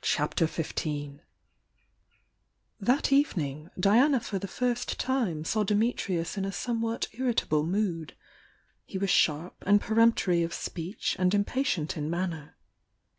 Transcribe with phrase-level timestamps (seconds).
[0.00, 1.20] CHAPTER XV
[2.80, 8.16] That evening Diana for the first time saw Di mitnus in a somewhat irritable mood.
[8.86, 12.56] He was sharp and peremptory of speech and impatient in manner.